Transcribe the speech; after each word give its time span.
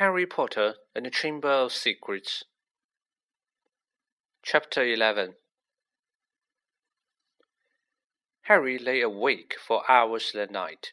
Harry 0.00 0.24
Potter 0.24 0.76
and 0.94 1.04
the 1.04 1.10
Chamber 1.10 1.50
of 1.50 1.74
Secrets. 1.74 2.44
Chapter 4.42 4.82
11 4.82 5.34
Harry 8.44 8.78
lay 8.78 9.02
awake 9.02 9.56
for 9.60 9.82
hours 9.90 10.32
that 10.32 10.50
night. 10.50 10.92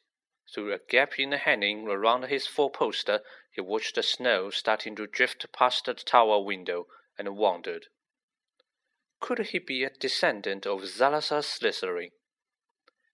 Through 0.54 0.74
a 0.74 0.80
gap 0.90 1.18
in 1.18 1.30
the 1.30 1.38
hanging 1.38 1.88
around 1.88 2.24
his 2.24 2.48
four 2.48 2.70
poster, 2.70 3.22
he 3.50 3.62
watched 3.62 3.96
the 3.96 4.04
snow 4.04 4.50
starting 4.50 4.94
to 4.98 5.08
drift 5.08 5.50
past 5.54 5.86
the 5.86 5.94
tower 5.94 6.44
window 6.44 6.88
and 7.18 7.38
wondered. 7.38 7.86
Could 9.22 9.40
he 9.40 9.60
be 9.60 9.86
a 9.86 9.90
descendant 9.90 10.68
of 10.68 10.86
Salazar 10.86 11.44
Slytherin? 11.44 12.12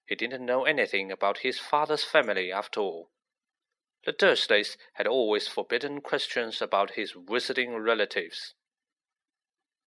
He 0.08 0.16
didn't 0.16 0.44
know 0.44 0.64
anything 0.64 1.12
about 1.12 1.46
his 1.46 1.60
father's 1.60 2.04
family 2.04 2.52
after 2.52 2.80
all. 2.80 3.12
The 4.06 4.14
Dursleys 4.14 4.78
had 4.94 5.08
always 5.08 5.48
forbidden 5.48 6.02
questions 6.02 6.62
about 6.62 6.92
his 6.92 7.14
visiting 7.14 7.76
relatives. 7.78 8.54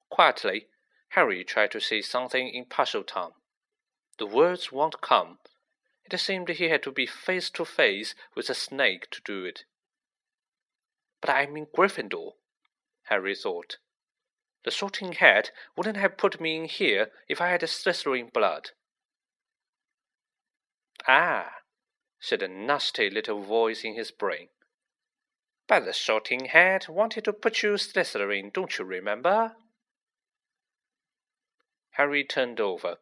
Quietly, 0.09 0.69
Harry 1.11 1.45
tried 1.45 1.70
to 1.73 1.80
say 1.80 2.01
something 2.01 2.48
in 2.48 2.65
Parseltongue. 2.65 3.34
The 4.19 4.27
words 4.27 4.73
won't 4.73 5.02
come. 5.02 5.39
It 6.11 6.19
seemed 6.19 6.48
he 6.48 6.69
had 6.69 6.83
to 6.84 6.92
be 6.92 7.06
face 7.06 7.51
to 7.51 7.65
face 7.65 8.15
with 8.34 8.48
a 8.48 8.55
snake 8.55 9.11
to 9.11 9.20
do 9.23 9.45
it. 9.45 9.65
But 11.20 11.30
I'm 11.30 11.56
in 11.56 11.67
Gryffindor, 11.67 12.34
Harry 13.05 13.34
thought. 13.34 13.78
The 14.64 14.70
sorting 14.70 15.12
hat 15.12 15.51
wouldn't 15.77 15.97
have 15.97 16.17
put 16.17 16.41
me 16.41 16.56
in 16.56 16.64
here 16.64 17.11
if 17.28 17.41
I 17.41 17.48
had 17.48 17.61
Slytherin 17.61 18.33
blood. 18.33 18.70
Ah, 21.06 21.53
said 22.20 22.42
a 22.42 22.48
nasty 22.48 23.11
little 23.11 23.42
voice 23.42 23.84
in 23.84 23.95
his 23.95 24.11
brain. 24.11 24.48
But 25.69 25.84
the 25.84 25.92
sorting 25.92 26.47
hat 26.47 26.89
wanted 26.89 27.25
to 27.25 27.33
put 27.33 27.62
you 27.62 27.75
Slytherin, 27.75 28.53
don't 28.53 28.78
you 28.78 28.84
remember? 28.84 29.56
Harry 31.92 32.25
turned 32.25 32.61
over. 32.61 32.98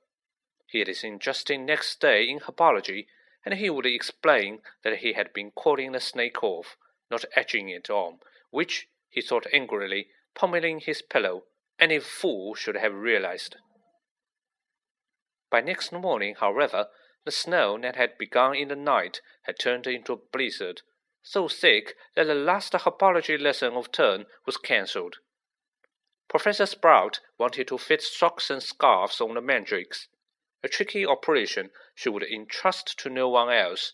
He 0.67 0.79
had 0.79 0.95
seen 0.97 1.19
Justin 1.19 1.67
next 1.67 2.01
day 2.01 2.29
in 2.29 2.41
herbology, 2.41 3.07
and 3.45 3.55
he 3.55 3.69
would 3.69 3.87
explain 3.87 4.63
that 4.83 4.99
he 4.99 5.13
had 5.13 5.33
been 5.33 5.51
calling 5.51 5.93
the 5.93 6.01
snake 6.01 6.43
off, 6.43 6.77
not 7.11 7.25
edging 7.37 7.69
it 7.69 7.91
on, 7.91 8.21
which, 8.51 8.89
he 9.11 9.21
thought 9.21 9.47
angrily, 9.53 10.09
pummeling 10.35 10.81
his 10.81 11.03
pillow, 11.03 11.45
any 11.79 11.99
fool 11.99 12.55
should 12.55 12.77
have 12.77 12.95
realized. 12.95 13.57
By 15.51 15.61
next 15.61 15.93
morning, 15.93 16.37
however, 16.39 16.89
the 17.25 17.31
snow 17.31 17.79
that 17.79 17.97
had 17.97 18.19
begun 18.19 18.55
in 18.55 18.69
the 18.69 18.77
night 18.77 19.21
had 19.43 19.59
turned 19.59 19.87
into 19.87 20.13
a 20.13 20.17
blizzard, 20.17 20.83
so 21.23 21.49
thick 21.49 21.97
that 22.15 22.27
the 22.27 22.35
last 22.35 22.73
herbology 22.73 23.41
lesson 23.41 23.75
of 23.75 23.91
term 23.91 24.27
was 24.45 24.57
cancelled. 24.57 25.17
Professor 26.29 26.67
Sprout 26.67 27.21
wanted 27.39 27.69
to 27.69 27.79
fit 27.79 28.03
socks 28.03 28.51
and 28.51 28.63
scarves 28.63 29.21
on 29.21 29.35
the 29.35 29.41
mandrakes, 29.41 30.09
a 30.63 30.69
tricky 30.69 31.07
operation 31.07 31.71
she 31.95 32.09
would 32.09 32.23
entrust 32.23 32.99
to 32.99 33.09
no 33.09 33.29
one 33.29 33.51
else, 33.51 33.93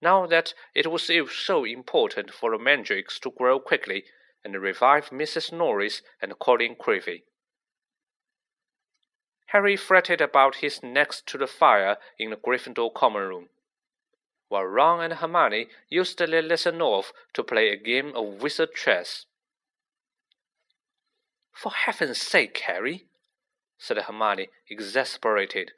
now 0.00 0.26
that 0.26 0.54
it 0.74 0.88
was 0.88 1.10
so 1.32 1.64
important 1.64 2.32
for 2.32 2.50
the 2.50 2.62
mandrakes 2.62 3.18
to 3.18 3.30
grow 3.30 3.58
quickly 3.58 4.04
and 4.44 4.54
revive 4.60 5.10
Mrs. 5.10 5.52
Norris 5.52 6.02
and 6.22 6.38
Colin 6.38 6.76
Creevey. 6.76 7.24
Harry 9.48 9.76
fretted 9.76 10.20
about 10.20 10.56
his 10.56 10.82
next 10.82 11.26
to 11.26 11.38
the 11.38 11.46
fire 11.46 11.96
in 12.18 12.30
the 12.30 12.36
Gryffindor 12.36 12.92
common 12.92 13.22
room, 13.22 13.48
while 14.48 14.64
Ron 14.64 15.02
and 15.02 15.14
Hermione 15.14 15.68
used 15.88 16.18
their 16.18 16.42
lesson 16.42 16.82
off 16.82 17.12
to 17.32 17.42
play 17.42 17.70
a 17.70 17.76
game 17.76 18.14
of 18.14 18.42
wizard 18.42 18.74
chess. 18.74 19.24
For 21.52 21.72
heaven's 21.72 22.20
sake, 22.20 22.58
Harry, 22.66 23.06
said 23.78 23.96
Hermione, 23.96 24.48
exasperated, 24.68 25.72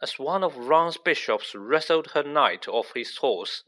as 0.00 0.18
one 0.18 0.44
of 0.44 0.56
Ron's 0.56 0.96
bishops 0.96 1.54
wrestled 1.54 2.12
her 2.12 2.22
knight 2.22 2.68
off 2.68 2.92
his 2.94 3.16
horse 3.16 3.64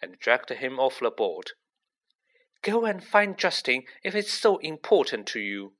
and 0.00 0.18
dragged 0.18 0.50
him 0.50 0.80
off 0.80 1.00
the 1.00 1.10
board. 1.10 1.52
Go 2.62 2.84
and 2.86 3.04
find 3.04 3.36
Justin 3.36 3.84
if 4.02 4.14
it's 4.14 4.32
so 4.32 4.56
important 4.58 5.26
to 5.28 5.40
you. 5.40 5.74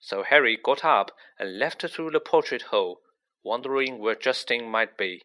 So 0.00 0.22
Harry 0.22 0.56
got 0.56 0.84
up 0.84 1.12
and 1.38 1.58
left 1.58 1.86
through 1.86 2.10
the 2.10 2.20
portrait 2.20 2.62
hole, 2.62 3.02
wondering 3.42 3.98
where 3.98 4.14
Justin 4.14 4.68
might 4.68 4.96
be. 4.96 5.22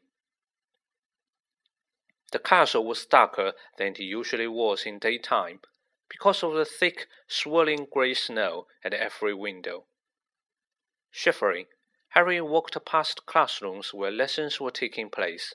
The 2.31 2.39
castle 2.39 2.85
was 2.85 3.05
darker 3.05 3.53
than 3.77 3.93
it 3.93 3.99
usually 3.99 4.47
was 4.47 4.85
in 4.85 4.99
daytime, 4.99 5.61
because 6.09 6.43
of 6.43 6.53
the 6.53 6.65
thick, 6.65 7.07
swirling 7.27 7.87
grey 7.91 8.13
snow 8.13 8.67
at 8.83 8.93
every 8.93 9.33
window. 9.33 9.85
Shivering, 11.09 11.67
Harry 12.09 12.41
walked 12.41 12.77
past 12.85 13.25
classrooms 13.25 13.93
where 13.93 14.11
lessons 14.11 14.59
were 14.59 14.71
taking 14.71 15.09
place, 15.09 15.53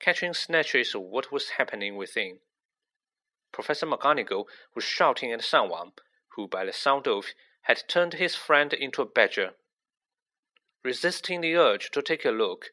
catching 0.00 0.32
snatches 0.32 0.94
of 0.94 1.02
what 1.02 1.30
was 1.30 1.50
happening 1.50 1.96
within. 1.96 2.38
Professor 3.52 3.86
McGonagall 3.86 4.46
was 4.74 4.84
shouting 4.84 5.32
at 5.32 5.44
someone, 5.44 5.92
who, 6.34 6.48
by 6.48 6.64
the 6.64 6.72
sound 6.72 7.06
of 7.06 7.26
had 7.64 7.82
turned 7.88 8.14
his 8.14 8.34
friend 8.34 8.72
into 8.72 9.02
a 9.02 9.06
badger. 9.06 9.50
Resisting 10.82 11.40
the 11.40 11.56
urge 11.56 11.90
to 11.90 12.02
take 12.02 12.24
a 12.24 12.30
look, 12.30 12.66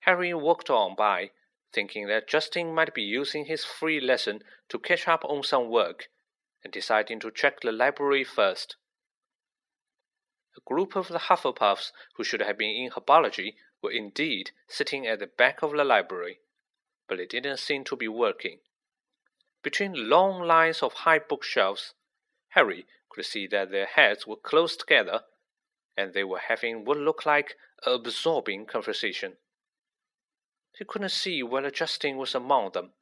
Harry 0.00 0.34
walked 0.34 0.68
on 0.68 0.94
by, 0.96 1.30
thinking 1.72 2.08
that 2.08 2.28
Justin 2.28 2.74
might 2.74 2.92
be 2.92 3.02
using 3.02 3.46
his 3.46 3.64
free 3.64 4.00
lesson 4.00 4.42
to 4.68 4.78
catch 4.78 5.06
up 5.06 5.24
on 5.24 5.42
some 5.42 5.68
work, 5.68 6.08
and 6.64 6.72
deciding 6.72 7.20
to 7.20 7.30
check 7.30 7.60
the 7.60 7.72
library 7.72 8.24
first. 8.24 8.76
A 10.56 10.60
group 10.60 10.96
of 10.96 11.08
the 11.08 11.18
Hufflepuffs 11.18 11.92
who 12.16 12.24
should 12.24 12.42
have 12.42 12.58
been 12.58 12.76
in 12.76 12.90
herbology 12.90 13.54
were 13.80 13.92
indeed 13.92 14.50
sitting 14.68 15.06
at 15.06 15.20
the 15.20 15.26
back 15.26 15.62
of 15.62 15.72
the 15.72 15.84
library, 15.84 16.40
but 17.08 17.18
they 17.18 17.26
didn't 17.26 17.58
seem 17.58 17.84
to 17.84 17.96
be 17.96 18.08
working. 18.08 18.58
Between 19.62 20.10
long 20.10 20.42
lines 20.42 20.82
of 20.82 20.92
high 20.92 21.20
bookshelves, 21.20 21.94
Harry 22.50 22.86
could 23.14 23.24
see 23.24 23.46
that 23.48 23.70
their 23.70 23.86
heads 23.86 24.26
were 24.26 24.36
close 24.36 24.76
together, 24.76 25.20
and 25.96 26.14
they 26.14 26.24
were 26.24 26.40
having 26.48 26.84
what 26.84 26.96
looked 26.96 27.26
like 27.26 27.56
an 27.84 27.92
absorbing 27.92 28.66
conversation. 28.66 29.34
He 30.78 30.84
couldn't 30.84 31.10
see 31.10 31.42
whether 31.42 31.70
Justin 31.70 32.16
was 32.16 32.34
among 32.34 32.72
them. 32.72 32.92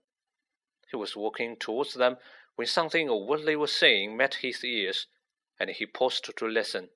He 0.90 0.96
was 0.96 1.16
walking 1.16 1.56
towards 1.56 1.94
them 1.94 2.16
when 2.56 2.66
something 2.66 3.08
of 3.08 3.22
what 3.22 3.46
they 3.46 3.56
were 3.56 3.68
saying 3.68 4.16
met 4.16 4.34
his 4.42 4.64
ears, 4.64 5.06
and 5.58 5.70
he 5.70 5.86
paused 5.86 6.36
to 6.36 6.46
listen, 6.46 6.88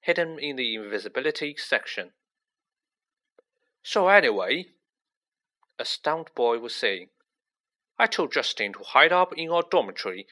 hidden 0.00 0.38
in 0.38 0.56
the 0.56 0.76
invisibility 0.76 1.56
section. 1.56 2.12
So 3.82 4.08
anyway, 4.08 4.66
a 5.78 5.84
stout 5.84 6.34
boy 6.34 6.58
was 6.58 6.74
saying, 6.74 7.08
I 7.98 8.06
told 8.06 8.32
Justin 8.32 8.72
to 8.74 8.84
hide 8.84 9.12
up 9.12 9.34
in 9.36 9.50
our 9.50 9.62
dormitory. 9.68 10.26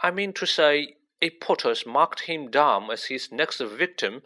I 0.00 0.10
mean 0.10 0.32
to 0.34 0.46
say, 0.46 0.97
a 1.20 1.30
Potter's 1.30 1.84
marked 1.86 2.22
him 2.22 2.50
down 2.50 2.90
as 2.90 3.06
his 3.06 3.32
next 3.32 3.60
victim, 3.60 4.22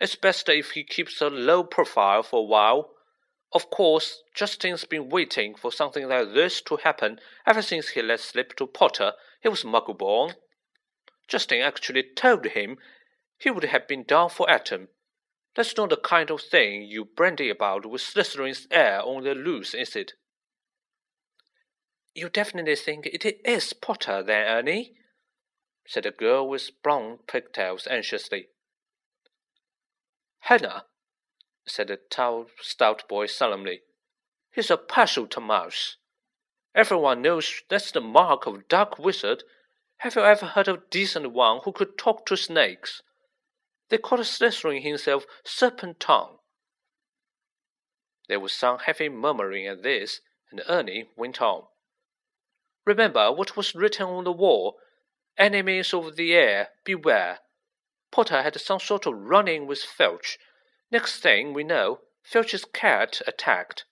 it's 0.00 0.14
best 0.14 0.48
if 0.48 0.72
he 0.72 0.84
keeps 0.84 1.20
a 1.20 1.28
low 1.28 1.64
profile 1.64 2.22
for 2.22 2.40
a 2.40 2.42
while. 2.42 2.90
Of 3.52 3.70
course, 3.70 4.22
Justin's 4.34 4.84
been 4.84 5.08
waiting 5.08 5.54
for 5.54 5.72
something 5.72 6.08
like 6.08 6.34
this 6.34 6.60
to 6.62 6.76
happen 6.76 7.20
ever 7.46 7.62
since 7.62 7.90
he 7.90 8.02
let 8.02 8.20
slip 8.20 8.54
to 8.56 8.66
Potter 8.66 9.12
he 9.40 9.48
was 9.48 9.64
muggle-born. 9.64 10.34
Justin 11.28 11.60
actually 11.60 12.02
told 12.14 12.44
him 12.46 12.78
he 13.38 13.50
would 13.50 13.64
have 13.64 13.88
been 13.88 14.04
down 14.04 14.28
for 14.28 14.46
Eton. 14.52 14.88
That's 15.54 15.76
not 15.76 15.90
the 15.90 15.96
kind 15.96 16.30
of 16.30 16.42
thing 16.42 16.82
you 16.82 17.04
brandy 17.04 17.48
about 17.48 17.86
with 17.86 18.02
Slytherin's 18.02 18.66
heir 18.70 19.00
on 19.02 19.24
the 19.24 19.34
loose, 19.34 19.72
is 19.72 19.96
it? 19.96 20.12
You 22.14 22.28
definitely 22.28 22.76
think 22.76 23.06
it 23.06 23.40
is 23.44 23.72
Potter, 23.72 24.22
then, 24.22 24.46
Ernie? 24.46 24.94
Said 25.86 26.04
the 26.04 26.10
girl 26.10 26.48
with 26.48 26.70
blond 26.82 27.26
pigtails 27.26 27.86
anxiously. 27.86 28.48
Hannah, 30.40 30.84
said 31.66 31.88
the 31.88 31.98
tall, 32.10 32.46
stout 32.60 33.08
boy 33.08 33.26
solemnly. 33.26 33.82
He's 34.52 34.70
a 34.70 34.76
Parseltongue 34.76 35.46
mouse. 35.46 35.96
Everyone 36.74 37.22
knows 37.22 37.62
that's 37.68 37.90
the 37.90 38.00
mark 38.00 38.46
of 38.46 38.54
a 38.54 38.62
dark 38.68 38.98
wizard. 38.98 39.44
Have 39.98 40.14
you 40.14 40.22
ever 40.22 40.46
heard 40.46 40.68
of 40.68 40.76
a 40.76 40.82
decent 40.90 41.32
one 41.32 41.60
who 41.64 41.72
could 41.72 41.96
talk 41.96 42.26
to 42.26 42.36
snakes? 42.36 43.02
They 43.88 43.98
called 43.98 44.20
Slytherin 44.20 44.82
himself 44.82 45.24
Serpent 45.44 46.00
Tongue. 46.00 46.38
There 48.28 48.40
was 48.40 48.52
some 48.52 48.78
heavy 48.80 49.08
murmuring 49.08 49.66
at 49.66 49.82
this, 49.82 50.20
and 50.50 50.60
Ernie 50.68 51.08
went 51.16 51.40
on. 51.40 51.64
Remember 52.84 53.32
what 53.32 53.56
was 53.56 53.74
written 53.74 54.06
on 54.06 54.24
the 54.24 54.32
wall 54.32 54.78
Enemies 55.38 55.92
of 55.92 56.16
the 56.16 56.34
heir, 56.34 56.68
beware. 56.84 57.40
Potter 58.10 58.42
had 58.42 58.58
some 58.60 58.80
sort 58.80 59.06
of 59.06 59.14
run 59.14 59.48
in 59.48 59.66
with 59.66 59.82
Filch. 59.82 60.38
Next 60.90 61.20
thing 61.20 61.52
we 61.52 61.64
know, 61.64 62.00
Filch's 62.22 62.64
cat 62.64 63.20
attacked. 63.26 63.84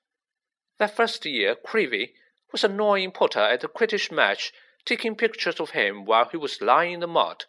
That 0.78 0.96
first 0.96 1.24
year, 1.26 1.54
Creevey 1.54 2.14
was 2.50 2.64
annoying 2.64 3.12
Potter 3.12 3.40
at 3.40 3.60
the 3.60 3.68
Quidditch 3.68 4.10
match 4.10 4.52
taking 4.84 5.16
pictures 5.16 5.60
of 5.60 5.70
him 5.70 6.04
while 6.04 6.28
he 6.28 6.36
was 6.36 6.60
lying 6.60 6.94
in 6.94 7.00
the 7.00 7.06
mud. 7.06 7.44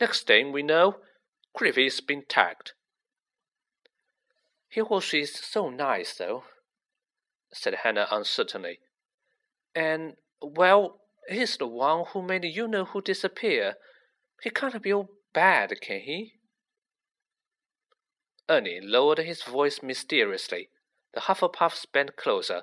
Next 0.00 0.26
thing 0.26 0.52
we 0.52 0.62
know, 0.62 0.96
Griffith's 1.54 2.00
been 2.00 2.24
tagged. 2.28 2.72
He 4.68 4.82
was 4.82 5.12
so 5.34 5.70
nice, 5.70 6.14
though, 6.14 6.44
said 7.52 7.74
Hannah 7.82 8.06
uncertainly. 8.10 8.80
And, 9.74 10.16
well, 10.42 11.00
he's 11.28 11.56
the 11.56 11.66
one 11.66 12.06
who 12.08 12.22
made 12.22 12.44
you 12.44 12.66
know 12.68 12.84
who 12.84 13.02
disappear. 13.02 13.74
He 14.42 14.50
can't 14.50 14.82
be 14.82 14.92
all 14.92 15.10
bad, 15.32 15.80
can 15.80 16.00
he? 16.00 16.34
Ernie 18.48 18.80
lowered 18.80 19.18
his 19.18 19.42
voice 19.42 19.82
mysteriously. 19.82 20.70
The 21.14 21.20
Hufflepuffs 21.20 21.86
bent 21.92 22.16
closer, 22.16 22.62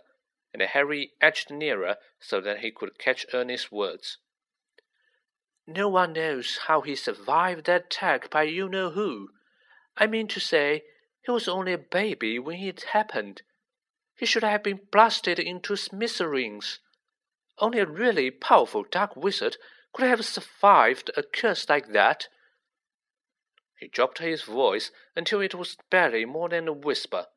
and 0.53 0.61
Harry 0.61 1.13
edged 1.21 1.51
nearer 1.51 1.97
so 2.19 2.41
that 2.41 2.59
he 2.59 2.71
could 2.71 2.97
catch 2.97 3.25
Ernie's 3.33 3.71
words. 3.71 4.17
No 5.67 5.89
one 5.89 6.13
knows 6.13 6.59
how 6.67 6.81
he 6.81 6.95
survived 6.95 7.65
that 7.65 7.85
attack 7.85 8.29
by 8.29 8.43
you 8.43 8.69
know 8.69 8.91
who. 8.91 9.29
I 9.97 10.07
mean 10.07 10.27
to 10.29 10.39
say, 10.39 10.83
he 11.23 11.31
was 11.31 11.47
only 11.47 11.73
a 11.73 11.77
baby 11.77 12.37
when 12.37 12.59
it 12.59 12.83
happened. 12.93 13.41
He 14.15 14.25
should 14.25 14.43
have 14.43 14.63
been 14.63 14.81
blasted 14.91 15.39
into 15.39 15.75
smithereens. 15.75 16.79
Only 17.59 17.79
a 17.79 17.85
really 17.85 18.31
powerful 18.31 18.83
dark 18.83 19.15
wizard 19.15 19.57
could 19.93 20.07
have 20.07 20.25
survived 20.25 21.09
a 21.15 21.23
curse 21.23 21.69
like 21.69 21.93
that. 21.93 22.27
He 23.79 23.87
dropped 23.87 24.19
his 24.19 24.43
voice 24.43 24.91
until 25.15 25.41
it 25.41 25.55
was 25.55 25.77
barely 25.89 26.25
more 26.25 26.49
than 26.49 26.67
a 26.67 26.73
whisper, 26.73 27.27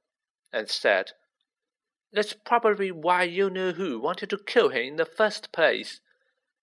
and 0.52 0.68
said, 0.68 1.12
That's 2.12 2.32
probably 2.32 2.90
why 2.90 3.24
you 3.24 3.50
know 3.50 3.72
who 3.72 4.00
wanted 4.00 4.30
to 4.30 4.38
kill 4.38 4.70
him 4.70 4.86
in 4.86 4.96
the 4.96 5.04
first 5.04 5.52
place. 5.52 6.00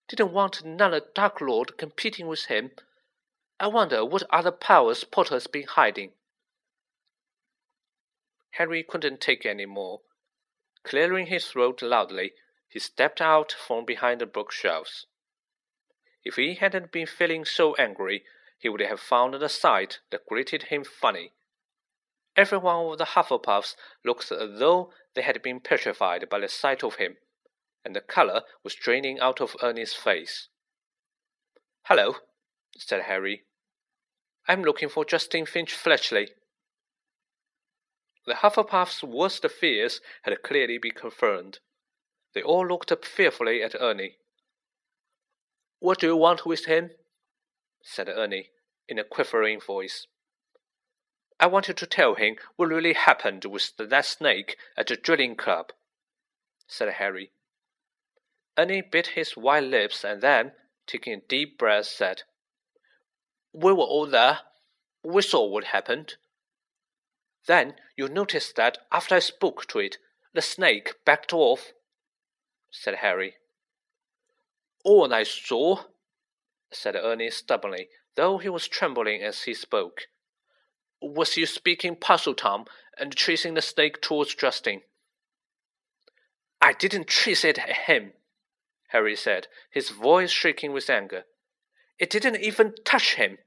Didn't 0.08 0.34
want 0.34 0.62
another 0.62 1.02
Dark 1.14 1.40
Lord 1.42 1.78
competing 1.78 2.28
with 2.28 2.46
him. 2.46 2.72
I 3.60 3.68
wonder 3.68 4.04
what 4.04 4.24
other 4.30 4.52
powers 4.52 5.04
Potter's 5.04 5.48
been 5.48 5.68
hiding. 5.68 6.12
Harry 8.52 8.84
couldn't 8.84 9.22
take 9.22 9.46
any 9.46 9.66
more. 9.66 10.02
Clearing 10.84 11.28
his 11.28 11.48
throat 11.48 11.82
loudly, 11.82 12.34
he 12.76 12.80
stepped 12.80 13.22
out 13.22 13.54
from 13.54 13.86
behind 13.86 14.20
the 14.20 14.26
bookshelves. 14.26 15.06
If 16.26 16.36
he 16.36 16.56
hadn't 16.56 16.92
been 16.92 17.08
feeling 17.08 17.46
so 17.46 17.74
angry, 17.76 18.26
he 18.60 18.68
would 18.68 18.82
have 18.82 19.00
found 19.00 19.34
the 19.34 19.48
sight 19.48 20.00
that 20.12 20.26
greeted 20.28 20.64
him 20.64 20.84
funny. 20.84 21.32
Every 22.36 22.58
one 22.58 22.92
of 22.92 22.98
the 22.98 23.06
Hufflepuffs 23.06 23.78
looked 24.04 24.30
as 24.30 24.60
though 24.60 24.92
they 25.14 25.22
had 25.22 25.42
been 25.42 25.62
petrified 25.62 26.28
by 26.30 26.40
the 26.40 26.50
sight 26.50 26.84
of 26.84 26.96
him, 26.96 27.16
and 27.86 27.96
the 27.96 28.02
color 28.02 28.42
was 28.62 28.76
draining 28.76 29.22
out 29.22 29.40
of 29.40 29.56
Ernie's 29.64 29.94
face. 29.94 30.50
Hello, 31.84 32.16
said 32.78 33.04
Harry. 33.04 33.46
I'm 34.50 34.64
looking 34.64 34.90
for 34.90 35.06
Justin 35.06 35.46
Finch 35.46 35.74
Fletchley. 35.74 36.32
The 38.28 38.34
Hufflepuff's 38.34 39.02
worst 39.02 39.50
fears 39.50 40.02
had 40.24 40.44
clearly 40.44 40.78
been 40.78 40.92
confirmed. 40.92 41.60
They 42.36 42.44
all 42.44 42.68
looked 42.68 42.92
up 42.92 43.06
fearfully 43.06 43.64
at 43.64 43.76
Ernie. 43.80 44.18
What 45.80 46.00
do 46.00 46.08
you 46.08 46.18
want 46.18 46.46
with 46.46 46.66
him? 46.66 46.92
said 47.82 48.10
Ernie, 48.10 48.50
in 48.90 49.00
a 49.00 49.04
quivering 49.06 49.62
voice. 49.62 50.06
I 51.40 51.48
wanted 51.48 51.78
to 51.78 51.86
tell 51.86 52.16
him 52.16 52.36
what 52.58 52.70
really 52.70 52.94
happened 52.94 53.46
with 53.46 53.72
that 53.78 54.06
snake 54.06 54.58
at 54.78 54.88
the 54.88 54.98
drilling 54.98 55.36
club, 55.36 55.72
said 56.68 56.94
Harry. 56.94 57.32
Ernie 58.58 58.82
bit 58.82 59.08
his 59.08 59.38
white 59.38 59.64
lips 59.64 60.04
and 60.04 60.22
then, 60.22 60.52
taking 60.88 61.14
a 61.14 61.22
deep 61.22 61.58
breath, 61.58 61.86
said, 61.86 62.24
We 63.54 63.72
were 63.72 63.84
all 63.84 64.08
there. 64.08 64.40
We 65.04 65.22
saw 65.22 65.46
what 65.46 65.66
happened. 65.66 66.16
Then 67.48 67.76
you 67.96 68.10
noticed 68.10 68.56
that 68.56 68.80
after 68.92 69.16
I 69.16 69.20
spoke 69.20 69.68
to 69.68 69.80
it, 69.80 69.98
the 70.34 70.42
snake 70.42 70.96
backed 71.06 71.32
off, 71.32 71.74
said 72.80 72.96
Harry. 72.96 73.36
All 74.84 75.14
I 75.14 75.24
saw, 75.24 75.84
said 76.72 76.96
Ernie 76.96 77.32
stubbornly, 77.32 77.90
though 78.16 78.38
he 78.38 78.50
was 78.50 78.68
trembling 78.68 79.22
as 79.22 79.44
he 79.44 79.54
spoke, 79.54 80.02
was 81.02 81.38
you 81.38 81.46
speaking 81.46 81.96
Parseltongue 81.96 82.68
and 82.98 83.16
chasing 83.16 83.54
the 83.54 83.62
snake 83.62 84.02
towards 84.02 84.36
Justin. 84.36 84.82
I 86.62 86.74
didn't 86.74 87.08
chase 87.08 87.44
it 87.44 87.60
at 87.60 87.88
him, 87.88 88.14
Harry 88.90 89.16
said, 89.16 89.48
his 89.70 89.90
voice 89.90 90.32
shaking 90.32 90.72
with 90.72 90.90
anger. 90.90 91.26
It 92.00 92.10
didn't 92.10 92.42
even 92.42 92.74
touch 92.84 93.16
him. 93.16 93.38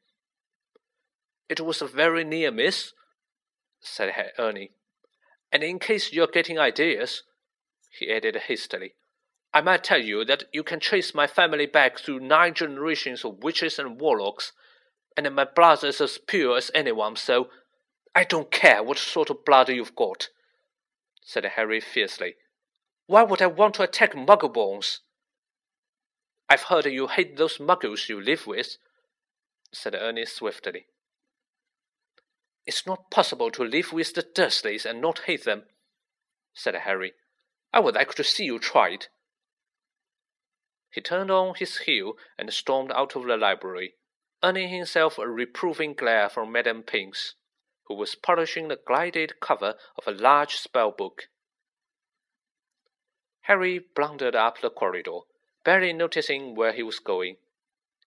It 1.49 1.61
was 1.61 1.81
a 1.81 1.87
very 1.87 2.25
near 2.25 2.51
miss, 2.51 2.93
said 3.81 4.13
Ernie. 4.39 4.73
And 5.51 5.63
in 5.63 5.79
case 5.79 6.13
you're 6.13 6.27
getting 6.27 6.59
ideas, 6.59 7.23
he 7.91 8.13
added 8.13 8.37
hastily, 8.47 8.95
I 9.53 9.61
might 9.61 9.83
tell 9.83 10.03
you 10.03 10.25
that 10.27 10.45
you 10.53 10.63
can 10.63 10.79
trace 10.79 11.15
my 11.15 11.27
family 11.27 11.67
back 11.67 11.99
through 11.99 12.21
nine 12.21 12.55
generations 12.55 13.25
of 13.25 13.43
witches 13.43 13.79
and 13.79 14.01
warlocks, 14.01 14.53
and 15.17 15.35
my 15.35 15.45
blood 15.45 15.83
is 15.85 16.01
as 16.01 16.19
pure 16.19 16.57
as 16.57 16.71
anyone, 16.75 17.17
so 17.17 17.49
I 18.15 18.25
don't 18.25 18.51
care 18.51 18.83
what 18.83 18.99
sort 18.99 19.31
of 19.31 19.45
blood 19.45 19.69
you've 19.69 19.97
got, 19.97 20.29
said 21.23 21.45
Harry 21.45 21.81
fiercely. 21.81 22.35
Why 23.07 23.23
would 23.23 23.41
I 23.41 23.47
want 23.47 23.75
to 23.75 23.83
attack 23.83 24.13
Muggleborns? 24.13 24.99
I've 26.49 26.65
heard 26.65 26.87
you 26.87 27.07
hate 27.09 27.37
those 27.37 27.59
muggles 27.59 28.09
you 28.09 28.21
live 28.21 28.47
with, 28.47 28.77
said 29.73 29.95
Ernie 29.95 30.27
swiftly. 30.27 30.87
It's 32.67 32.87
not 32.87 33.11
possible 33.11 33.51
to 33.53 33.65
live 33.65 33.93
with 33.93 34.15
the 34.15 34.23
Dursleys 34.23 34.85
and 34.85 35.01
not 35.01 35.21
hate 35.21 35.45
them, 35.45 35.65
said 36.55 36.75
Harry. 36.75 37.15
I 37.73 37.81
would 37.81 37.95
like 37.95 38.15
to 38.15 38.25
see 38.25 38.45
you 38.45 38.59
try 38.59 38.91
it. 38.91 39.09
He 40.91 41.01
turned 41.01 41.31
on 41.31 41.55
his 41.55 41.79
heel 41.79 42.15
and 42.39 42.53
stormed 42.53 42.93
out 42.93 43.15
of 43.15 43.25
the 43.25 43.37
library, 43.37 43.95
earning 44.43 44.69
himself 44.69 45.19
a 45.19 45.29
reproving 45.29 45.95
glare 45.95 46.29
from 46.29 46.51
Madame 46.51 46.83
Pince, 46.83 47.35
who 47.85 47.95
was 47.95 48.15
polishing 48.15 48.69
the 48.69 48.81
gilded 48.87 49.41
cover 49.41 49.77
of 49.97 50.07
a 50.07 50.19
large 50.19 50.57
spell 50.57 50.91
book. 50.91 51.29
Harry 53.43 53.79
blundered 53.79 54.35
up 54.35 54.61
the 54.61 54.71
corridor, 54.71 55.21
barely 55.65 55.93
noticing 55.93 56.55
where 56.55 56.73
he 56.73 56.83
was 56.83 56.99
going. 56.99 57.37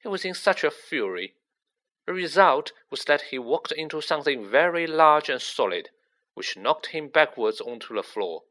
He 0.01 0.07
was 0.07 0.25
in 0.25 0.33
such 0.33 0.63
a 0.63 0.71
fury 0.71 1.35
the 2.05 2.13
result 2.13 2.71
was 2.89 3.05
that 3.05 3.21
he 3.29 3.37
walked 3.37 3.71
into 3.71 4.01
something 4.01 4.49
very 4.49 4.87
large 4.87 5.29
and 5.29 5.41
solid, 5.41 5.91
which 6.33 6.57
knocked 6.57 6.87
him 6.87 7.09
backwards 7.09 7.61
onto 7.61 7.95
the 7.95 8.03
floor. 8.03 8.43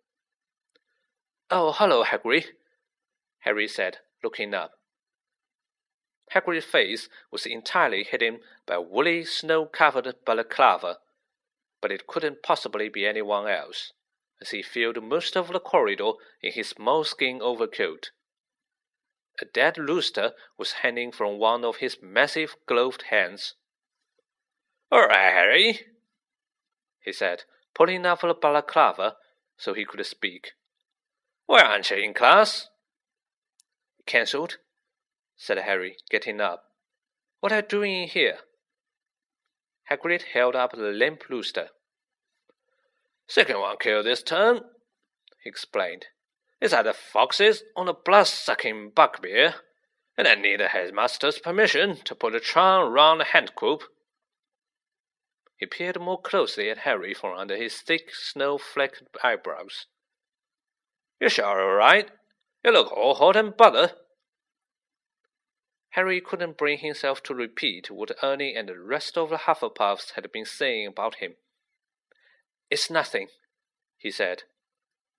Oh, 1.50 1.72
hello, 1.72 2.04
Hagrid, 2.04 2.52
Harry 3.40 3.66
said, 3.66 3.98
looking 4.22 4.54
up. 4.54 4.72
Hagrid's 6.32 6.64
face 6.64 7.08
was 7.32 7.46
entirely 7.46 8.04
hidden 8.04 8.40
by 8.66 8.74
a 8.74 8.80
woolly, 8.80 9.24
snow-covered 9.24 10.14
balaclava, 10.24 10.98
but 11.80 11.90
it 11.90 12.06
couldn't 12.06 12.42
possibly 12.42 12.88
be 12.88 13.06
anyone 13.06 13.48
else, 13.48 13.92
as 14.40 14.50
he 14.50 14.62
filled 14.62 15.02
most 15.02 15.36
of 15.36 15.48
the 15.48 15.58
corridor 15.58 16.12
in 16.42 16.52
his 16.52 16.74
moleskin 16.78 17.40
overcoat. 17.42 18.10
A 19.40 19.44
dead 19.44 19.78
rooster 19.78 20.32
was 20.58 20.72
hanging 20.82 21.10
from 21.10 21.38
one 21.38 21.64
of 21.64 21.76
his 21.76 21.96
massive 22.02 22.56
gloved 22.66 23.04
hands. 23.10 23.54
All 24.92 25.06
right, 25.06 25.32
Harry, 25.32 25.80
he 27.00 27.12
said, 27.12 27.44
pulling 27.74 28.04
up 28.04 28.20
the 28.20 28.34
balaclava 28.34 29.16
so 29.56 29.72
he 29.72 29.84
could 29.84 30.04
speak. 30.04 30.52
Why 31.46 31.62
aren't 31.62 31.90
you 31.90 31.96
in 31.96 32.14
class? 32.14 32.68
Cancelled, 34.06 34.58
said 35.36 35.58
Harry, 35.58 35.96
getting 36.10 36.40
up. 36.40 36.64
What 37.40 37.52
are 37.52 37.56
you 37.56 37.62
doing 37.62 38.02
in 38.02 38.08
here? 38.08 38.38
Hagrid 39.90 40.22
held 40.32 40.54
up 40.54 40.72
the 40.72 40.78
limp 40.78 41.28
rooster. 41.28 41.68
Second 43.26 43.60
one 43.60 43.76
killed 43.80 44.06
this 44.06 44.22
term, 44.22 44.60
he 45.42 45.48
explained. 45.48 46.06
It's 46.60 46.74
either 46.74 46.92
foxes 46.92 47.62
or 47.74 47.88
a 47.88 47.94
blood-sucking 47.94 48.92
bugbear, 48.94 49.54
and 50.18 50.28
I 50.28 50.34
need 50.34 50.60
the 50.60 50.68
headmaster's 50.68 51.38
permission 51.38 51.96
to 52.04 52.14
put 52.14 52.34
a 52.34 52.40
charm 52.40 52.92
round 52.92 53.20
the 53.20 53.24
hand 53.24 53.52
coop. 53.56 53.82
He 55.56 55.66
peered 55.66 56.00
more 56.00 56.20
closely 56.20 56.68
at 56.70 56.78
Harry 56.78 57.14
from 57.14 57.38
under 57.38 57.56
his 57.56 57.76
thick, 57.76 58.10
snow-flecked 58.12 59.04
eyebrows. 59.24 59.86
You 61.20 61.28
sure 61.28 61.60
all 61.60 61.76
right? 61.76 62.10
You 62.64 62.72
look 62.72 62.92
all 62.92 63.14
hot 63.14 63.36
and 63.36 63.56
butter. 63.56 63.92
Harry 65.90 66.20
couldn't 66.20 66.58
bring 66.58 66.78
himself 66.78 67.22
to 67.24 67.34
repeat 67.34 67.90
what 67.90 68.12
Ernie 68.22 68.54
and 68.54 68.68
the 68.68 68.78
rest 68.78 69.18
of 69.18 69.30
the 69.30 69.38
Hufflepuffs 69.38 70.12
had 70.14 70.30
been 70.30 70.44
saying 70.44 70.86
about 70.86 71.16
him. 71.16 71.34
It's 72.70 72.90
nothing, 72.90 73.28
he 73.98 74.10
said, 74.10 74.44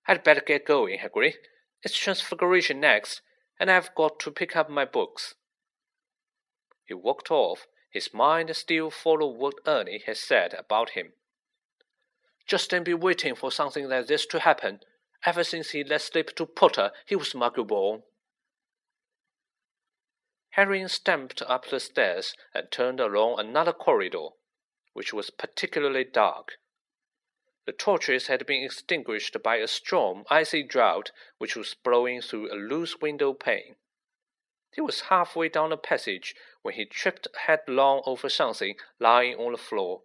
I'd 0.08 0.24
better 0.24 0.40
get 0.40 0.64
going, 0.64 0.98
Hagrid. 0.98 1.34
It's 1.82 1.96
Transfiguration 1.96 2.80
next, 2.80 3.20
and 3.60 3.70
I've 3.70 3.94
got 3.94 4.18
to 4.20 4.30
pick 4.30 4.56
up 4.56 4.70
my 4.70 4.84
books. 4.84 5.34
He 6.84 6.94
walked 6.94 7.30
off, 7.30 7.66
his 7.90 8.14
mind 8.14 8.54
still 8.56 8.90
full 8.90 9.28
of 9.28 9.36
what 9.36 9.54
Ernie 9.66 10.02
had 10.06 10.16
said 10.16 10.54
about 10.54 10.90
him. 10.90 11.12
Justin 12.46 12.82
been 12.82 13.00
waiting 13.00 13.34
for 13.34 13.52
something 13.52 13.88
like 13.88 14.06
this 14.06 14.26
to 14.26 14.40
happen. 14.40 14.80
Ever 15.24 15.44
since 15.44 15.70
he 15.70 15.84
let 15.84 16.00
slip 16.00 16.34
to 16.36 16.46
Potter, 16.46 16.92
he 17.06 17.14
was 17.14 17.34
marketable. 17.34 18.06
Harry 20.50 20.86
stamped 20.88 21.40
up 21.42 21.66
the 21.66 21.80
stairs 21.80 22.34
and 22.52 22.70
turned 22.70 23.00
along 23.00 23.38
another 23.38 23.72
corridor, 23.72 24.28
which 24.92 25.12
was 25.12 25.30
particularly 25.30 26.04
dark. 26.04 26.58
The 27.64 27.72
torches 27.72 28.26
had 28.26 28.44
been 28.44 28.64
extinguished 28.64 29.40
by 29.42 29.56
a 29.56 29.68
strong, 29.68 30.24
icy 30.28 30.64
draught 30.64 31.12
which 31.38 31.54
was 31.54 31.74
blowing 31.74 32.20
through 32.20 32.52
a 32.52 32.56
loose 32.56 33.00
window 33.00 33.32
pane. 33.32 33.76
He 34.74 34.80
was 34.80 35.02
halfway 35.02 35.48
down 35.48 35.70
the 35.70 35.76
passage 35.76 36.34
when 36.62 36.74
he 36.74 36.84
tripped 36.84 37.28
headlong 37.46 38.02
over 38.04 38.28
something 38.28 38.76
lying 38.98 39.36
on 39.36 39.52
the 39.52 39.58
floor. 39.58 40.02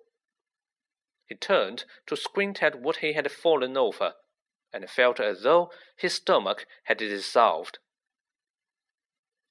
He 1.26 1.36
turned 1.36 1.86
to 2.06 2.16
squint 2.16 2.62
at 2.62 2.80
what 2.80 2.98
he 2.98 3.14
had 3.14 3.32
fallen 3.32 3.76
over, 3.76 4.14
and 4.74 4.90
felt 4.90 5.20
as 5.20 5.44
though 5.44 5.72
his 5.96 6.16
stomach 6.16 6.66
had 6.84 6.98
dissolved. 6.98 7.80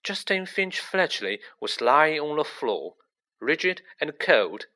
Justin 0.05 0.47
Finch 0.47 0.79
Fletchley 0.79 1.41
was 1.61 1.81
lying 1.81 2.21
on 2.21 2.37
the 2.37 2.45
floor, 2.45 2.95
rigid 3.41 3.83
and 4.01 4.19
cold 4.19 4.67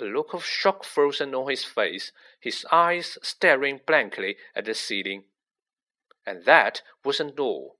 a 0.00 0.04
look 0.04 0.32
of 0.32 0.44
shock 0.44 0.84
frozen 0.84 1.34
on 1.34 1.50
his 1.50 1.64
face, 1.64 2.12
his 2.40 2.66
eyes 2.72 3.18
staring 3.22 3.80
blankly 3.86 4.36
at 4.54 4.64
the 4.64 4.74
ceiling. 4.74 5.24
And 6.26 6.44
that 6.44 6.82
wasn't 7.04 7.38
all. 7.38 7.78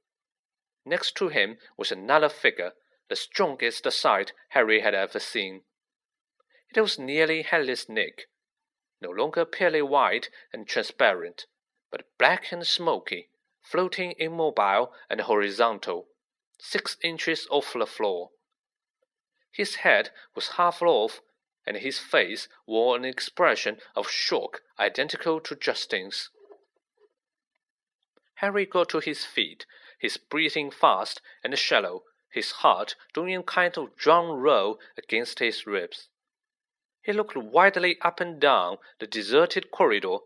Next 0.85 1.17
to 1.17 1.29
him 1.29 1.59
was 1.77 1.93
another 1.93 2.29
figure, 2.29 2.73
the 3.09 3.17
strongest 3.17 3.91
sight 3.91 4.33
Harry 4.51 4.81
had 4.81 4.95
ever 4.95 5.19
seen. 5.19 5.63
It 6.75 6.81
was 6.81 6.99
nearly 6.99 7.43
Headless 7.43 7.89
Nick, 7.89 8.29
no 9.01 9.11
longer 9.11 9.45
purely 9.45 9.83
white 9.83 10.31
and 10.53 10.67
transparent, 10.67 11.47
but 11.91 12.07
black 12.19 12.53
and 12.53 12.67
smoky, 12.67 13.29
floating 13.63 14.15
immobile 14.19 14.93
and 15.09 15.23
horizontal, 15.23 16.07
six 16.59 16.97
inches 17.03 17.47
off 17.51 17.73
the 17.73 17.87
floor. 17.87 18.31
His 19.53 19.77
head 19.77 20.11
was 20.35 20.51
half 20.51 20.83
off 20.83 21.21
and 21.67 21.77
his 21.77 21.99
face 21.99 22.49
wore 22.67 22.97
an 22.97 23.05
expression 23.05 23.79
of 23.95 24.11
shock 24.11 24.63
identical 24.79 25.41
to 25.41 25.55
Justin's. 25.55 26.31
Harry 28.37 28.65
got 28.65 28.89
to 28.89 29.01
his 29.01 29.25
feet, 29.25 29.67
his 29.99 30.17
breathing 30.17 30.71
fast 30.71 31.21
and 31.45 31.59
shallow, 31.59 32.05
his 32.31 32.53
heart 32.53 32.95
doing 33.13 33.37
a 33.37 33.43
kind 33.43 33.77
of 33.77 33.97
drum 33.97 34.31
roll 34.31 34.79
against 34.97 35.41
his 35.41 35.67
ribs. 35.67 36.09
He 37.03 37.13
looked 37.13 37.37
widely 37.37 37.99
up 38.01 38.21
and 38.21 38.41
down 38.41 38.79
the 38.99 39.07
deserted 39.07 39.71
corridor 39.71 40.19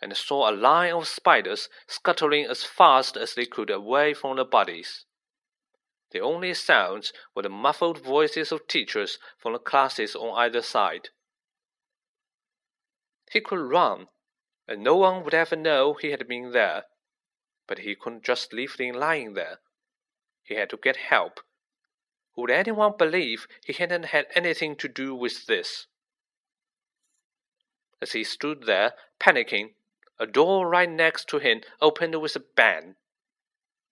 and 0.00 0.16
saw 0.16 0.48
a 0.48 0.54
line 0.54 0.92
of 0.92 1.08
spiders 1.08 1.68
scuttling 1.86 2.46
as 2.46 2.64
fast 2.64 3.16
as 3.16 3.34
they 3.34 3.46
could 3.46 3.70
away 3.70 4.14
from 4.14 4.36
the 4.36 4.44
bodies. 4.44 5.04
The 6.10 6.20
only 6.20 6.54
sounds 6.54 7.12
were 7.34 7.42
the 7.42 7.48
muffled 7.48 8.02
voices 8.02 8.50
of 8.50 8.66
teachers 8.66 9.18
from 9.36 9.52
the 9.52 9.58
classes 9.58 10.14
on 10.14 10.38
either 10.38 10.62
side. 10.62 11.10
He 13.30 13.40
could 13.40 13.60
run, 13.60 14.06
and 14.66 14.82
no 14.82 14.96
one 14.96 15.22
would 15.24 15.34
ever 15.34 15.56
know 15.56 15.94
he 15.94 16.10
had 16.10 16.26
been 16.26 16.52
there. 16.52 16.84
But 17.66 17.80
he 17.80 17.94
couldn't 17.94 18.24
just 18.24 18.54
leave 18.54 18.76
him 18.76 18.94
lying 18.94 19.34
there. 19.34 19.58
He 20.42 20.54
had 20.54 20.70
to 20.70 20.78
get 20.78 20.96
help. 20.96 21.40
Would 22.36 22.50
anyone 22.50 22.94
believe 22.96 23.46
he 23.66 23.74
hadn't 23.74 24.06
had 24.06 24.26
anything 24.34 24.76
to 24.76 24.88
do 24.88 25.14
with 25.14 25.46
this? 25.46 25.86
As 28.00 28.12
he 28.12 28.24
stood 28.24 28.62
there, 28.62 28.94
panicking, 29.20 29.74
a 30.20 30.26
door 30.26 30.68
right 30.68 30.90
next 30.90 31.28
to 31.28 31.38
him 31.38 31.60
opened 31.80 32.20
with 32.20 32.34
a 32.34 32.40
bang. 32.40 32.96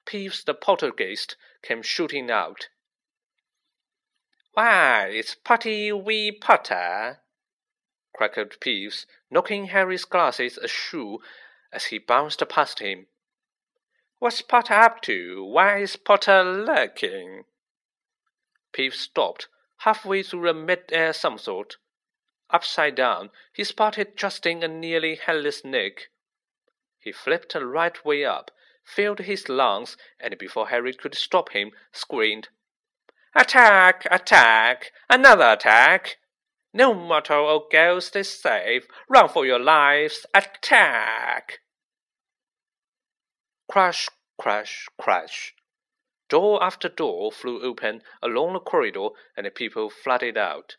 Peeves 0.07 0.45
the 0.45 0.55
poltergeist 0.55 1.37
came 1.63 1.83
shooting 1.83 2.31
out. 2.31 2.69
Why, 4.55 5.09
it's 5.13 5.35
Potty 5.35 5.93
wee 5.93 6.33
Potter! 6.33 7.21
crackled 8.15 8.59
Peeves, 8.61 9.05
knocking 9.31 9.67
Harry's 9.67 10.05
glasses 10.05 10.57
askew 10.57 11.21
as 11.73 11.87
he 11.87 11.99
bounced 11.99 12.43
past 12.49 12.79
him. 12.79 13.07
What's 14.19 14.41
Potter 14.41 14.75
up 14.75 15.03
to? 15.03 15.45
Why 15.45 15.79
is 15.79 15.97
Potter 15.97 16.43
lurking? 16.43 17.45
Peeves 18.73 18.95
stopped 18.95 19.49
halfway 19.79 20.23
through 20.23 20.49
a 20.49 20.55
mid-air 20.55 21.13
somersault. 21.13 21.77
Upside 22.49 22.95
down, 22.95 23.31
he 23.53 23.65
spotted 23.65 24.17
Justin 24.17 24.63
and 24.63 24.81
nearly 24.81 25.17
headless 25.17 25.65
Nick. 25.65 26.09
He 27.07 27.13
flipped 27.13 27.55
right 27.55 28.05
way 28.05 28.25
up 28.25 28.51
filled 28.83 29.21
his 29.21 29.49
lungs, 29.49 29.97
and 30.19 30.37
before 30.39 30.71
Harry 30.71 30.93
could 30.93 31.15
stop 31.15 31.51
him, 31.51 31.71
screamed, 31.93 32.49
Attack! 33.33 34.09
Attack! 34.11 34.91
Another 35.09 35.53
attack! 35.53 36.17
No 36.73 36.95
mortal 36.95 37.45
or 37.45 37.69
ghost 37.71 38.17
is 38.17 38.29
safe. 38.29 38.89
Run 39.09 39.29
for 39.29 39.47
your 39.47 39.61
lives! 39.61 40.27
Attack! 40.35 41.61
Crash, 43.71 44.09
crash, 44.37 44.89
crash. 45.01 45.55
Door 46.29 46.61
after 46.61 46.89
door 46.89 47.31
flew 47.31 47.63
open 47.63 48.03
along 48.21 48.55
the 48.55 48.59
corridor, 48.59 49.11
and 49.37 49.47
the 49.47 49.53
people 49.53 49.91
flooded 49.91 50.37
out. 50.37 50.75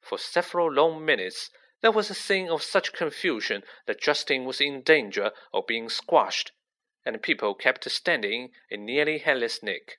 For 0.00 0.16
several 0.16 0.70
long 0.70 1.04
minutes, 1.04 1.50
there 1.80 1.92
was 1.92 2.10
a 2.10 2.14
scene 2.14 2.48
of 2.48 2.62
such 2.62 2.92
confusion 2.92 3.62
that 3.86 4.00
Justin 4.00 4.44
was 4.44 4.60
in 4.60 4.82
danger 4.82 5.32
of 5.52 5.66
being 5.66 5.88
squashed 5.88 6.52
and 7.04 7.22
people 7.22 7.54
kept 7.54 7.90
standing 7.90 8.50
in 8.68 8.84
nearly 8.84 9.18
headless 9.18 9.62
Nick. 9.62 9.98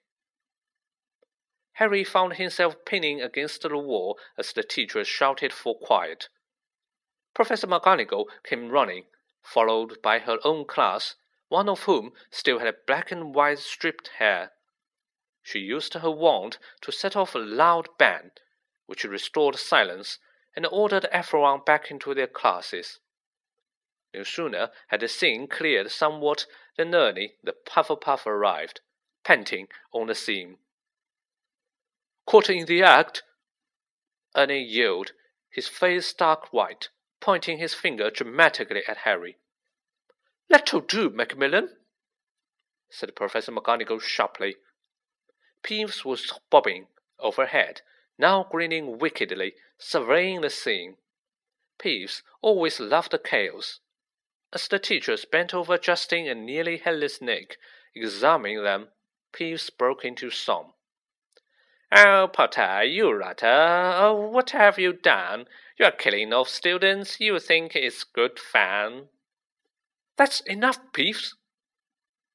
Harry 1.74 2.04
found 2.04 2.34
himself 2.34 2.76
pinning 2.86 3.22
against 3.22 3.62
the 3.62 3.78
wall 3.78 4.20
as 4.38 4.54
the 4.54 4.64
teacher 4.64 5.04
shouted 5.04 5.52
for 5.52 5.78
quiet. 5.78 6.30
Professor 7.34 7.66
McGonagall 7.66 8.26
came 8.44 8.70
running, 8.70 9.06
followed 9.42 10.02
by 10.04 10.20
her 10.20 10.38
own 10.44 10.66
class, 10.66 11.16
one 11.48 11.68
of 11.68 11.84
whom 11.84 12.14
still 12.30 12.60
had 12.60 12.86
black 12.86 13.12
and 13.12 13.34
white 13.34 13.60
striped 13.60 14.10
hair. 14.20 14.52
She 15.42 15.60
used 15.60 15.96
her 15.96 16.12
wand 16.12 16.58
to 16.82 16.92
set 16.92 17.16
off 17.16 17.34
a 17.34 17.40
loud 17.40 17.90
bang, 17.98 18.32
which 18.86 19.04
restored 19.04 19.56
silence 19.56 20.20
and 20.56 20.66
ordered 20.66 21.06
everyone 21.06 21.62
back 21.66 21.90
into 21.90 22.14
their 22.14 22.28
classes. 22.28 23.00
No 24.14 24.24
sooner 24.24 24.72
had 24.88 25.00
the 25.00 25.08
scene 25.08 25.48
cleared 25.48 25.92
somewhat 25.92 26.46
than 26.78 26.94
Ernie, 26.94 27.36
the 27.44 27.56
Hufflepuff, 27.68 28.26
arrived, 28.26 28.82
panting 29.24 29.68
on 29.94 30.08
the 30.08 30.16
scene. 30.16 30.58
Caught 32.26 32.50
in 32.50 32.66
the 32.66 32.84
act? 32.84 33.24
Ernie 34.36 34.64
yelled, 34.64 35.12
his 35.50 35.68
face 35.68 36.08
stark 36.08 36.52
white, 36.54 36.90
pointing 37.20 37.58
his 37.58 37.74
finger 37.74 38.10
dramatically 38.10 38.82
at 38.88 38.98
Harry. 38.98 39.38
That'll 40.50 40.82
do, 40.82 41.10
Macmillan, 41.10 41.70
said 42.90 43.16
Professor 43.16 43.52
McGonagall 43.52 44.02
sharply. 44.02 44.58
Peeves 45.64 46.04
was 46.04 46.34
bobbing 46.50 46.88
overhead, 47.20 47.82
now 48.22 48.44
grinning 48.50 49.00
wickedly, 49.00 49.56
surveying 49.80 50.42
the 50.42 50.50
scene. 50.50 50.96
Peeves 51.80 52.22
always 52.42 52.80
loved 52.80 53.12
the 53.12 53.18
chaos, 53.18 53.80
as 54.54 54.68
the 54.68 54.78
teachers 54.78 55.26
bent 55.26 55.54
over 55.54 55.78
Justin 55.78 56.28
and 56.28 56.46
nearly 56.46 56.78
headless 56.78 57.22
Nick, 57.22 57.58
examining 57.96 58.64
them, 58.64 58.90
Peeves 59.34 59.76
broke 59.76 60.06
into 60.06 60.30
song. 60.30 60.74
Oh, 61.92 62.30
Potter, 62.32 62.84
you 62.84 63.12
rotter! 63.12 63.48
Oh, 63.48 64.30
what 64.32 64.52
have 64.52 64.78
you 64.78 64.94
done? 64.94 65.48
You're 65.80 65.92
killing 65.92 66.32
off 66.32 66.48
students 66.48 67.20
you 67.20 67.40
think 67.40 67.76
is 67.76 68.04
good 68.04 68.40
fun. 68.40 69.10
That's 70.16 70.42
enough, 70.42 70.80
Peeves, 70.94 71.34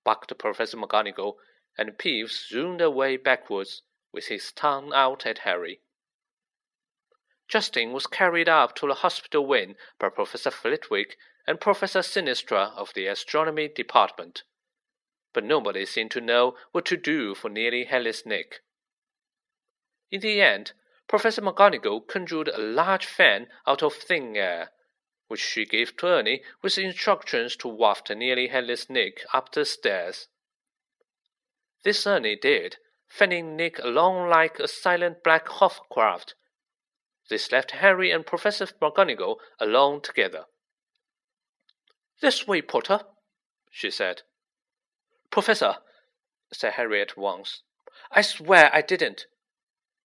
barked 0.04 0.36
Professor 0.36 0.76
McGonagall, 0.76 1.34
and 1.78 1.98
Peeves 1.98 2.48
zoomed 2.48 2.80
away 2.80 3.16
backwards, 3.16 3.82
with 4.16 4.28
his 4.28 4.50
tongue 4.50 4.92
out 4.94 5.26
at 5.26 5.40
Harry. 5.40 5.78
Justin 7.48 7.92
was 7.92 8.06
carried 8.06 8.48
up 8.48 8.74
to 8.74 8.88
the 8.88 8.94
hospital 8.94 9.44
wing 9.44 9.76
by 10.00 10.08
Professor 10.08 10.50
Flitwick 10.50 11.18
and 11.46 11.60
Professor 11.60 12.00
Sinistra 12.00 12.72
of 12.76 12.94
the 12.94 13.06
astronomy 13.06 13.68
department. 13.68 14.42
But 15.34 15.44
nobody 15.44 15.84
seemed 15.84 16.12
to 16.12 16.22
know 16.22 16.56
what 16.72 16.86
to 16.86 16.96
do 16.96 17.34
for 17.34 17.50
nearly 17.50 17.84
headless 17.84 18.24
Nick. 18.24 18.62
In 20.10 20.22
the 20.22 20.40
end, 20.40 20.72
Professor 21.06 21.42
McGonagall 21.42 22.08
conjured 22.08 22.48
a 22.48 22.58
large 22.58 23.04
fan 23.04 23.48
out 23.66 23.82
of 23.82 23.94
thin 23.94 24.34
air, 24.34 24.70
which 25.28 25.40
she 25.40 25.66
gave 25.66 25.94
to 25.98 26.06
Ernie 26.06 26.42
with 26.62 26.78
instructions 26.78 27.54
to 27.56 27.68
waft 27.68 28.08
nearly 28.08 28.48
headless 28.48 28.88
Nick 28.88 29.26
up 29.34 29.52
the 29.52 29.66
stairs. 29.66 30.28
This 31.84 32.06
Ernie 32.06 32.36
did, 32.36 32.78
fanning 33.08 33.56
Nick 33.56 33.78
along 33.78 34.28
like 34.28 34.58
a 34.58 34.68
silent 34.68 35.22
black 35.22 35.46
Hofcraft. 35.46 36.34
This 37.28 37.50
left 37.50 37.72
Harry 37.72 38.10
and 38.10 38.24
Professor 38.24 38.66
McGonagall 38.66 39.36
alone 39.60 40.00
together. 40.00 40.44
This 42.20 42.46
way, 42.46 42.62
Potter, 42.62 43.00
she 43.70 43.90
said. 43.90 44.22
Professor, 45.30 45.76
said 46.52 46.74
Harry 46.74 47.02
at 47.02 47.16
once, 47.16 47.62
I 48.10 48.22
swear 48.22 48.70
I 48.72 48.80
didn't. 48.80 49.26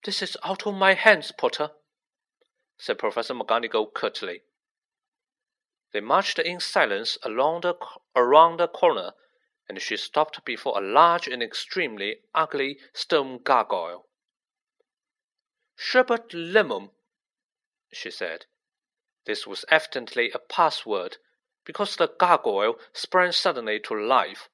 This 0.03 0.21
is 0.21 0.35
out 0.43 0.65
of 0.65 0.73
my 0.73 0.93
hands, 0.95 1.31
Potter, 1.31 1.71
said 2.77 2.97
Professor 2.97 3.35
McGonagall 3.35 3.93
curtly. 3.93 4.41
They 5.93 6.01
marched 6.01 6.39
in 6.39 6.59
silence 6.59 7.17
along 7.23 7.61
the, 7.61 7.75
around 8.15 8.57
the 8.57 8.67
corner, 8.67 9.11
and 9.71 9.81
she 9.81 9.95
stopped 9.95 10.43
before 10.43 10.77
a 10.77 10.85
large 10.85 11.29
and 11.29 11.41
extremely 11.41 12.17
ugly 12.35 12.77
stone 12.91 13.39
gargoyle. 13.41 14.05
Sherbet 15.77 16.33
lemon, 16.33 16.89
she 17.89 18.11
said. 18.11 18.47
This 19.25 19.47
was 19.47 19.63
evidently 19.69 20.29
a 20.31 20.39
password, 20.39 21.19
because 21.63 21.95
the 21.95 22.09
gargoyle 22.09 22.79
sprang 22.91 23.31
suddenly 23.31 23.79
to 23.79 23.95
life 23.97 24.49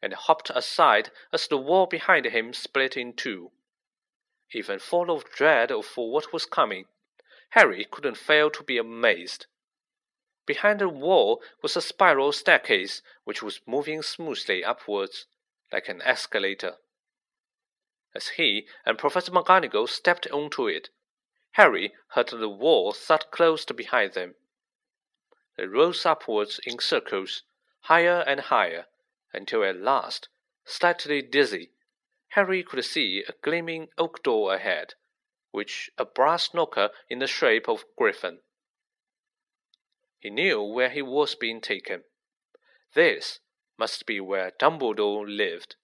and 0.00 0.14
hopped 0.14 0.50
aside 0.54 1.10
as 1.32 1.48
the 1.48 1.56
wall 1.56 1.86
behind 1.86 2.26
him 2.26 2.52
split 2.52 2.96
in 2.96 3.12
two. 3.12 3.50
Even 4.52 4.78
full 4.78 5.10
of 5.10 5.28
dread 5.32 5.72
for 5.84 6.12
what 6.12 6.32
was 6.32 6.46
coming, 6.46 6.84
Harry 7.50 7.88
couldn't 7.90 8.16
fail 8.16 8.50
to 8.50 8.62
be 8.62 8.78
amazed. 8.78 9.46
Behind 10.50 10.80
the 10.80 10.88
wall 10.88 11.40
was 11.62 11.76
a 11.76 11.80
spiral 11.80 12.32
staircase 12.32 13.02
which 13.22 13.40
was 13.40 13.60
moving 13.66 14.02
smoothly 14.02 14.64
upwards, 14.64 15.26
like 15.70 15.88
an 15.88 16.02
escalator. 16.02 16.78
As 18.16 18.30
he 18.30 18.66
and 18.84 18.98
Professor 18.98 19.30
McGonagall 19.30 19.88
stepped 19.88 20.26
onto 20.32 20.66
it, 20.66 20.90
Harry 21.52 21.94
heard 22.14 22.30
the 22.30 22.48
wall 22.48 22.92
thud 22.92 23.30
closed 23.30 23.76
behind 23.76 24.14
them. 24.14 24.34
They 25.56 25.66
rose 25.66 26.04
upwards 26.04 26.58
in 26.64 26.80
circles, 26.80 27.44
higher 27.82 28.24
and 28.26 28.40
higher, 28.40 28.86
until 29.32 29.62
at 29.62 29.76
last, 29.76 30.28
slightly 30.64 31.22
dizzy, 31.22 31.70
Harry 32.30 32.64
could 32.64 32.84
see 32.84 33.22
a 33.22 33.34
gleaming 33.40 33.90
oak 33.96 34.24
door 34.24 34.52
ahead, 34.52 34.94
which 35.52 35.92
a 35.96 36.04
brass 36.04 36.52
knocker 36.52 36.90
in 37.08 37.20
the 37.20 37.28
shape 37.28 37.68
of 37.68 37.84
griffin. 37.96 38.40
He 40.20 40.28
knew 40.28 40.62
where 40.62 40.90
he 40.90 41.00
was 41.02 41.34
being 41.34 41.60
taken. 41.62 42.04
This 42.94 43.40
must 43.78 44.04
be 44.04 44.20
where 44.20 44.50
Dumbledore 44.50 45.24
lived. 45.26 45.76